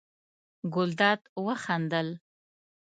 [0.73, 2.07] ګلداد وخندل.